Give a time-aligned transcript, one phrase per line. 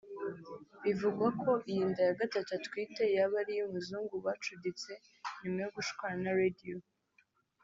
[0.83, 4.91] Bivugwa ko iyi nda ya Gatatu atwite yaba ari iy’umuzungu bacuditse
[5.41, 6.75] nyuma yo gushwana na Radio